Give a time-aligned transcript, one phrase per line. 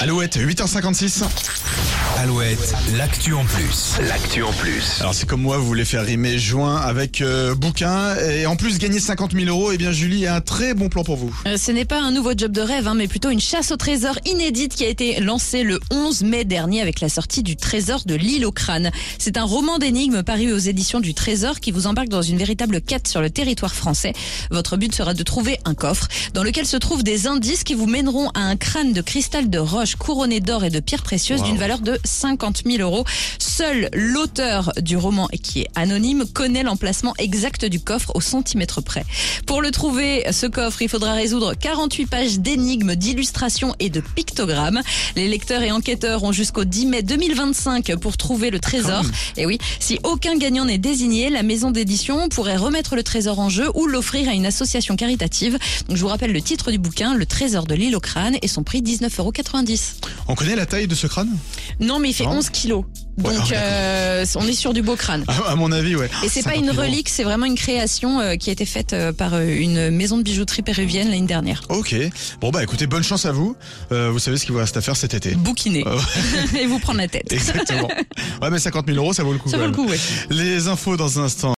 [0.00, 1.24] Alouette, 8h56.
[2.16, 3.94] Alouette, l'actu en plus.
[4.08, 5.00] L'actu en plus.
[5.00, 8.78] Alors c'est comme moi, vous voulez faire rimer juin avec euh, bouquin et en plus
[8.78, 9.70] gagner 50 000 euros.
[9.72, 11.32] Eh bien Julie a un très bon plan pour vous.
[11.46, 13.76] Euh, Ce n'est pas un nouveau job de rêve, hein, mais plutôt une chasse au
[13.76, 18.02] trésor inédite qui a été lancée le 11 mai dernier avec la sortie du Trésor
[18.06, 18.90] de l'île au crâne.
[19.18, 22.80] C'est un roman d'énigmes paru aux éditions du Trésor qui vous embarque dans une véritable
[22.80, 24.12] quête sur le territoire français.
[24.50, 27.86] Votre but sera de trouver un coffre dans lequel se trouvent des indices qui vous
[27.88, 31.56] mèneront à un crâne de cristal de roche couronné d'or et de pierres précieuses d'une
[31.56, 33.04] valeur de 50 000 euros.
[33.38, 38.80] Seul l'auteur du roman, et qui est anonyme, connaît l'emplacement exact du coffre au centimètre
[38.80, 39.04] près.
[39.46, 44.80] Pour le trouver, ce coffre, il faudra résoudre 48 pages d'énigmes, d'illustrations et de pictogrammes.
[45.16, 49.02] Les lecteurs et enquêteurs ont jusqu'au 10 mai 2025 pour trouver le trésor.
[49.36, 53.48] Et oui, si aucun gagnant n'est désigné, la maison d'édition pourrait remettre le trésor en
[53.48, 55.58] jeu ou l'offrir à une association caritative.
[55.88, 58.48] Donc je vous rappelle le titre du bouquin, Le trésor de l'île au crâne, et
[58.48, 59.32] son prix 19,90 euros.
[60.28, 61.30] On connaît la taille de ce crâne?
[61.80, 62.32] Non, mais il fait Non.
[62.38, 62.84] 11 kilos.
[63.18, 65.24] Donc ah, euh, on est sur du beau crâne.
[65.26, 66.08] à, à mon avis, ouais.
[66.24, 66.86] Et c'est pas 50 une 000 euros.
[66.86, 70.22] relique, c'est vraiment une création euh, qui a été faite euh, par une maison de
[70.22, 71.62] bijouterie péruvienne l'année dernière.
[71.68, 71.96] Ok.
[72.40, 73.56] Bon bah écoutez, bonne chance à vous.
[73.90, 75.34] Vous savez ce qu'il vous reste à faire cet été.
[75.34, 75.98] Bouquiner Euh,
[76.60, 77.32] et vous prendre la tête.
[77.32, 77.88] Exactement.
[78.40, 79.48] Ouais mais 50 000 euros, ça vaut le coup.
[79.48, 79.98] Ça vaut le coup, ouais.
[80.30, 81.46] Les infos dans un instant.